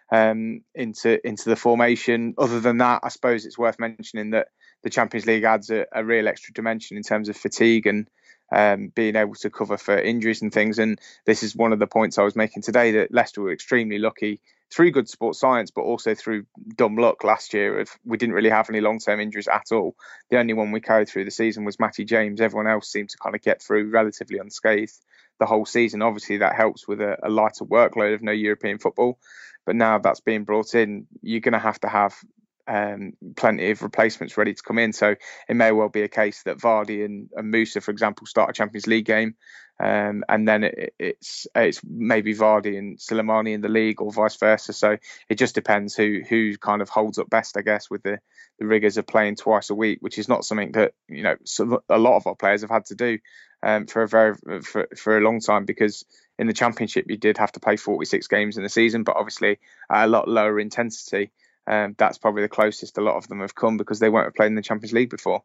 um, 0.09 0.61
into 0.73 1.25
into 1.27 1.49
the 1.49 1.57
formation. 1.57 2.33
Other 2.37 2.61
than 2.61 2.77
that, 2.77 3.01
I 3.03 3.09
suppose 3.09 3.45
it's 3.45 3.57
worth 3.57 3.79
mentioning 3.79 4.29
that 4.29 4.47
the 4.83 4.89
Champions 4.89 5.25
League 5.25 5.43
adds 5.43 5.69
a, 5.69 5.85
a 5.91 6.03
real 6.03 6.29
extra 6.29 6.53
dimension 6.53 6.95
in 6.95 7.03
terms 7.03 7.27
of 7.27 7.35
fatigue 7.35 7.87
and 7.87 8.07
um, 8.53 8.91
being 8.93 9.15
able 9.15 9.35
to 9.35 9.49
cover 9.49 9.77
for 9.77 9.97
injuries 9.97 10.41
and 10.43 10.53
things. 10.53 10.77
And 10.77 10.99
this 11.25 11.41
is 11.41 11.55
one 11.55 11.73
of 11.73 11.79
the 11.79 11.87
points 11.87 12.17
I 12.17 12.23
was 12.23 12.35
making 12.35 12.61
today 12.61 12.91
that 12.91 13.13
Leicester 13.13 13.41
were 13.41 13.51
extremely 13.51 13.97
lucky 13.97 14.39
through 14.71 14.91
good 14.91 15.09
sports 15.09 15.39
science, 15.39 15.71
but 15.71 15.81
also 15.81 16.13
through 16.13 16.45
dumb 16.75 16.95
luck 16.95 17.23
last 17.23 17.53
year. 17.53 17.79
Of 17.79 17.89
we 18.05 18.17
didn't 18.17 18.35
really 18.35 18.51
have 18.51 18.69
any 18.69 18.79
long 18.79 18.99
term 18.99 19.19
injuries 19.19 19.47
at 19.47 19.71
all. 19.71 19.95
The 20.29 20.37
only 20.37 20.53
one 20.53 20.71
we 20.71 20.81
carried 20.81 21.09
through 21.09 21.25
the 21.25 21.31
season 21.31 21.65
was 21.65 21.79
Matty 21.79 22.05
James. 22.05 22.41
Everyone 22.41 22.67
else 22.67 22.91
seemed 22.91 23.09
to 23.09 23.17
kind 23.17 23.35
of 23.35 23.41
get 23.41 23.61
through 23.61 23.89
relatively 23.89 24.37
unscathed 24.37 24.99
the 25.39 25.47
whole 25.47 25.65
season. 25.65 26.03
Obviously, 26.03 26.37
that 26.37 26.55
helps 26.55 26.87
with 26.87 27.01
a, 27.01 27.17
a 27.23 27.29
lighter 27.29 27.65
workload 27.65 28.13
of 28.13 28.21
no 28.21 28.31
European 28.31 28.77
football. 28.77 29.17
But 29.65 29.75
now 29.75 29.97
that's 29.97 30.19
being 30.19 30.43
brought 30.43 30.75
in, 30.75 31.07
you're 31.21 31.39
going 31.39 31.53
to 31.53 31.59
have 31.59 31.79
to 31.81 31.87
have 31.87 32.15
um, 32.67 33.13
plenty 33.35 33.71
of 33.71 33.81
replacements 33.81 34.37
ready 34.37 34.53
to 34.53 34.63
come 34.63 34.79
in. 34.79 34.93
So 34.93 35.15
it 35.49 35.55
may 35.55 35.71
well 35.71 35.89
be 35.89 36.03
a 36.03 36.07
case 36.07 36.43
that 36.43 36.57
Vardy 36.57 37.03
and, 37.05 37.29
and 37.35 37.51
Musa, 37.51 37.81
for 37.81 37.91
example, 37.91 38.25
start 38.27 38.49
a 38.49 38.53
Champions 38.53 38.87
League 38.87 39.05
game, 39.05 39.35
um, 39.79 40.23
and 40.29 40.47
then 40.47 40.63
it, 40.63 40.93
it's 40.99 41.47
it's 41.55 41.81
maybe 41.83 42.33
Vardy 42.33 42.77
and 42.77 42.97
Slimani 42.97 43.53
in 43.53 43.61
the 43.61 43.69
league, 43.69 44.01
or 44.01 44.11
vice 44.11 44.37
versa. 44.37 44.73
So 44.73 44.97
it 45.29 45.35
just 45.35 45.55
depends 45.55 45.95
who 45.95 46.21
who 46.27 46.57
kind 46.57 46.81
of 46.81 46.89
holds 46.89 47.19
up 47.19 47.29
best, 47.29 47.57
I 47.57 47.61
guess, 47.61 47.89
with 47.89 48.03
the 48.03 48.19
the 48.59 48.65
rigors 48.65 48.97
of 48.97 49.07
playing 49.07 49.35
twice 49.35 49.69
a 49.69 49.75
week, 49.75 49.99
which 50.01 50.17
is 50.17 50.29
not 50.29 50.45
something 50.45 50.73
that 50.73 50.93
you 51.07 51.23
know 51.23 51.35
a 51.89 51.99
lot 51.99 52.17
of 52.17 52.27
our 52.27 52.35
players 52.35 52.61
have 52.61 52.69
had 52.69 52.85
to 52.85 52.95
do 52.95 53.19
um, 53.63 53.87
for 53.87 54.03
a 54.03 54.07
very 54.07 54.35
for 54.61 54.87
for 54.95 55.17
a 55.17 55.21
long 55.21 55.39
time 55.39 55.65
because 55.65 56.05
in 56.37 56.47
the 56.47 56.53
championship 56.53 57.05
you 57.09 57.17
did 57.17 57.37
have 57.37 57.51
to 57.53 57.59
play 57.59 57.77
46 57.77 58.27
games 58.27 58.57
in 58.57 58.63
the 58.63 58.69
season, 58.69 59.03
but 59.03 59.15
obviously 59.15 59.59
at 59.89 60.05
a 60.05 60.07
lot 60.07 60.27
lower 60.27 60.59
intensity 60.59 61.31
um, 61.67 61.95
that's 61.97 62.17
probably 62.17 62.41
the 62.41 62.49
closest 62.49 62.97
a 62.97 63.01
lot 63.01 63.15
of 63.15 63.27
them 63.27 63.39
have 63.39 63.55
come 63.55 63.77
because 63.77 63.99
they 63.99 64.09
won't 64.09 64.25
have 64.25 64.35
played 64.35 64.47
in 64.47 64.55
the 64.55 64.61
Champions 64.61 64.93
League 64.93 65.09
before. 65.09 65.43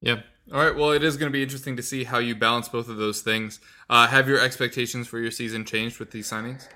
Yeah. 0.00 0.20
All 0.52 0.60
right. 0.60 0.76
Well, 0.76 0.92
it 0.92 1.02
is 1.02 1.16
going 1.16 1.30
to 1.30 1.36
be 1.36 1.42
interesting 1.42 1.76
to 1.76 1.82
see 1.82 2.04
how 2.04 2.18
you 2.18 2.36
balance 2.36 2.68
both 2.68 2.88
of 2.88 2.96
those 2.96 3.22
things. 3.22 3.60
Uh, 3.90 4.06
have 4.06 4.28
your 4.28 4.40
expectations 4.40 5.08
for 5.08 5.18
your 5.18 5.30
season 5.30 5.64
changed 5.64 5.98
with 5.98 6.10
these 6.10 6.30
signings? 6.30 6.68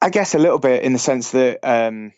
I 0.00 0.10
guess 0.10 0.34
a 0.34 0.38
little 0.38 0.58
bit 0.58 0.82
in 0.82 0.92
the 0.92 0.98
sense 0.98 1.32
that 1.32 1.60
um, 1.62 2.12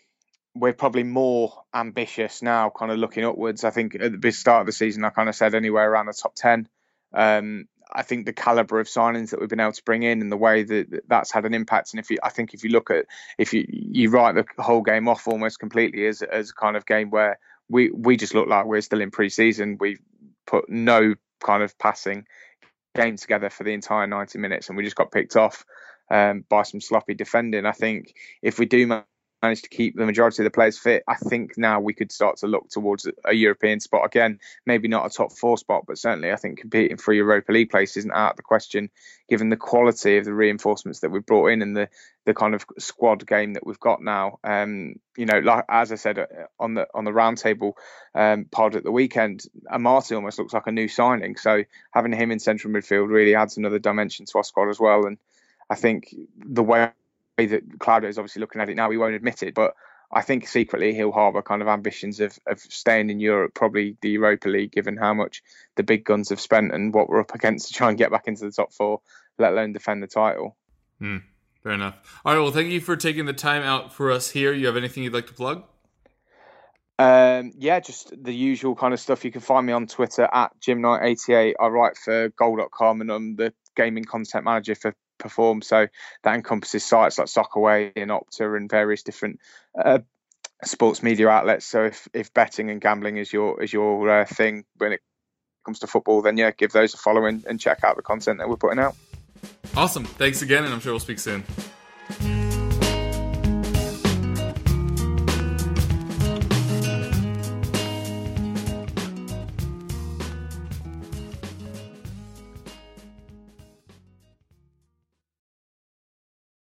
we're 0.54 0.72
probably 0.72 1.02
more 1.02 1.64
ambitious 1.74 2.42
now, 2.42 2.70
kind 2.70 2.92
of 2.92 2.98
looking 2.98 3.24
upwards. 3.24 3.64
I 3.64 3.70
think 3.70 3.94
at 3.94 4.20
the 4.20 4.30
start 4.30 4.60
of 4.60 4.66
the 4.66 4.72
season, 4.72 5.04
I 5.04 5.10
kind 5.10 5.28
of 5.28 5.34
said 5.34 5.54
anywhere 5.54 5.90
around 5.90 6.06
the 6.06 6.12
top 6.12 6.34
10. 6.34 6.68
Um, 7.12 7.68
I 7.92 8.02
think 8.02 8.26
the 8.26 8.32
caliber 8.32 8.80
of 8.80 8.86
signings 8.86 9.30
that 9.30 9.40
we've 9.40 9.48
been 9.48 9.60
able 9.60 9.72
to 9.72 9.84
bring 9.84 10.02
in 10.02 10.20
and 10.20 10.30
the 10.30 10.36
way 10.36 10.64
that 10.64 11.02
that's 11.08 11.32
had 11.32 11.44
an 11.44 11.54
impact. 11.54 11.92
And 11.92 12.00
if 12.00 12.10
you, 12.10 12.18
I 12.22 12.30
think 12.30 12.54
if 12.54 12.64
you 12.64 12.70
look 12.70 12.90
at, 12.90 13.06
if 13.38 13.52
you 13.52 13.64
you 13.68 14.10
write 14.10 14.34
the 14.34 14.62
whole 14.62 14.82
game 14.82 15.08
off 15.08 15.28
almost 15.28 15.58
completely 15.58 16.06
as 16.06 16.22
as 16.22 16.52
kind 16.52 16.76
of 16.76 16.86
game 16.86 17.10
where 17.10 17.38
we 17.68 17.90
we 17.90 18.16
just 18.16 18.34
look 18.34 18.48
like 18.48 18.66
we're 18.66 18.80
still 18.80 19.00
in 19.00 19.10
pre-season. 19.10 19.76
We 19.80 19.98
put 20.46 20.68
no 20.68 21.14
kind 21.40 21.62
of 21.62 21.78
passing 21.78 22.26
game 22.94 23.16
together 23.16 23.50
for 23.50 23.64
the 23.64 23.72
entire 23.72 24.06
90 24.06 24.38
minutes, 24.38 24.68
and 24.68 24.76
we 24.76 24.84
just 24.84 24.96
got 24.96 25.12
picked 25.12 25.36
off 25.36 25.64
um, 26.10 26.44
by 26.48 26.62
some 26.62 26.80
sloppy 26.80 27.14
defending. 27.14 27.66
I 27.66 27.72
think 27.72 28.14
if 28.42 28.58
we 28.58 28.66
do 28.66 28.86
managed 29.42 29.64
to 29.64 29.70
keep 29.70 29.96
the 29.96 30.06
majority 30.06 30.42
of 30.42 30.44
the 30.44 30.50
players 30.50 30.78
fit, 30.78 31.02
I 31.06 31.14
think 31.16 31.56
now 31.56 31.80
we 31.80 31.94
could 31.94 32.10
start 32.10 32.38
to 32.38 32.46
look 32.46 32.68
towards 32.68 33.08
a 33.24 33.34
European 33.34 33.80
spot 33.80 34.06
again. 34.06 34.40
Maybe 34.64 34.88
not 34.88 35.06
a 35.06 35.10
top 35.10 35.32
four 35.32 35.58
spot, 35.58 35.84
but 35.86 35.98
certainly 35.98 36.32
I 36.32 36.36
think 36.36 36.60
competing 36.60 36.96
for 36.96 37.12
Europa 37.12 37.52
League 37.52 37.70
place 37.70 37.96
isn't 37.96 38.12
out 38.12 38.32
of 38.32 38.36
the 38.36 38.42
question, 38.42 38.90
given 39.28 39.48
the 39.48 39.56
quality 39.56 40.18
of 40.18 40.24
the 40.24 40.34
reinforcements 40.34 41.00
that 41.00 41.10
we've 41.10 41.26
brought 41.26 41.48
in 41.48 41.62
and 41.62 41.76
the 41.76 41.88
the 42.24 42.34
kind 42.34 42.56
of 42.56 42.66
squad 42.78 43.24
game 43.24 43.54
that 43.54 43.64
we've 43.64 43.78
got 43.78 44.02
now. 44.02 44.38
Um, 44.42 44.96
you 45.16 45.26
know, 45.26 45.38
like 45.38 45.64
as 45.68 45.92
I 45.92 45.94
said 45.94 46.18
uh, 46.18 46.26
on 46.58 46.74
the 46.74 46.88
on 46.92 47.04
the 47.04 47.12
roundtable 47.12 47.72
um, 48.14 48.46
pod 48.50 48.74
at 48.74 48.84
the 48.84 48.90
weekend, 48.90 49.44
Amartey 49.72 50.16
almost 50.16 50.38
looks 50.38 50.52
like 50.52 50.66
a 50.66 50.72
new 50.72 50.88
signing. 50.88 51.36
So 51.36 51.64
having 51.92 52.12
him 52.12 52.32
in 52.32 52.40
central 52.40 52.72
midfield 52.72 53.08
really 53.08 53.34
adds 53.34 53.56
another 53.56 53.78
dimension 53.78 54.26
to 54.26 54.38
our 54.38 54.44
squad 54.44 54.70
as 54.70 54.80
well. 54.80 55.06
And 55.06 55.18
I 55.70 55.76
think 55.76 56.14
the 56.36 56.64
way 56.64 56.90
that 57.44 57.78
Claudio 57.78 58.08
is 58.08 58.18
obviously 58.18 58.40
looking 58.40 58.62
at 58.62 58.70
it 58.70 58.76
now, 58.76 58.90
he 58.90 58.96
won't 58.96 59.14
admit 59.14 59.42
it, 59.42 59.54
but 59.54 59.74
I 60.10 60.22
think 60.22 60.46
secretly 60.46 60.94
he'll 60.94 61.12
harbour 61.12 61.42
kind 61.42 61.60
of 61.60 61.68
ambitions 61.68 62.20
of, 62.20 62.38
of 62.46 62.60
staying 62.60 63.10
in 63.10 63.20
Europe, 63.20 63.52
probably 63.54 63.96
the 64.00 64.10
Europa 64.10 64.48
League, 64.48 64.72
given 64.72 64.96
how 64.96 65.12
much 65.12 65.42
the 65.74 65.82
big 65.82 66.04
guns 66.04 66.30
have 66.30 66.40
spent 66.40 66.72
and 66.72 66.94
what 66.94 67.08
we're 67.08 67.20
up 67.20 67.34
against 67.34 67.68
to 67.68 67.74
try 67.74 67.90
and 67.90 67.98
get 67.98 68.10
back 68.10 68.26
into 68.26 68.44
the 68.44 68.52
top 68.52 68.72
four, 68.72 69.00
let 69.38 69.52
alone 69.52 69.72
defend 69.72 70.02
the 70.02 70.06
title. 70.06 70.56
Hmm, 70.98 71.18
fair 71.62 71.72
enough. 71.72 72.20
All 72.24 72.34
right, 72.34 72.40
well, 72.40 72.52
thank 72.52 72.70
you 72.70 72.80
for 72.80 72.96
taking 72.96 73.26
the 73.26 73.32
time 73.32 73.62
out 73.62 73.92
for 73.92 74.10
us 74.10 74.30
here. 74.30 74.54
You 74.54 74.66
have 74.66 74.76
anything 74.76 75.02
you'd 75.02 75.12
like 75.12 75.26
to 75.26 75.34
plug? 75.34 75.64
Um, 76.98 77.52
yeah, 77.58 77.80
just 77.80 78.12
the 78.22 78.32
usual 78.34 78.74
kind 78.74 78.94
of 78.94 79.00
stuff. 79.00 79.24
You 79.24 79.30
can 79.30 79.42
find 79.42 79.66
me 79.66 79.72
on 79.72 79.86
Twitter 79.86 80.28
at 80.32 80.52
JimKnight88. 80.60 81.54
I 81.60 81.66
write 81.66 81.96
for 81.96 82.30
Goal.com 82.30 83.02
and 83.02 83.10
I'm 83.10 83.36
the 83.36 83.52
gaming 83.74 84.04
content 84.04 84.44
manager 84.44 84.74
for 84.74 84.94
perform. 85.18 85.62
So 85.62 85.88
that 86.22 86.34
encompasses 86.34 86.84
sites 86.84 87.18
like 87.18 87.28
Soccerway 87.28 87.92
and 87.96 88.10
Opta 88.10 88.56
and 88.56 88.70
various 88.70 89.02
different 89.02 89.40
uh, 89.82 90.00
sports 90.64 91.02
media 91.02 91.28
outlets. 91.28 91.66
So 91.66 91.84
if, 91.84 92.08
if 92.12 92.32
betting 92.32 92.70
and 92.70 92.80
gambling 92.80 93.16
is 93.16 93.32
your 93.32 93.62
is 93.62 93.72
your 93.72 94.08
uh, 94.08 94.24
thing 94.24 94.64
when 94.76 94.92
it 94.92 95.00
comes 95.64 95.80
to 95.80 95.86
football, 95.86 96.22
then 96.22 96.36
yeah, 96.36 96.50
give 96.50 96.72
those 96.72 96.94
a 96.94 96.98
follow 96.98 97.26
and, 97.26 97.44
and 97.46 97.60
check 97.60 97.84
out 97.84 97.96
the 97.96 98.02
content 98.02 98.38
that 98.38 98.48
we're 98.48 98.56
putting 98.56 98.78
out. 98.78 98.96
Awesome. 99.76 100.04
Thanks 100.04 100.42
again, 100.42 100.64
and 100.64 100.72
I'm 100.72 100.80
sure 100.80 100.92
we'll 100.92 101.00
speak 101.00 101.18
soon. 101.18 101.44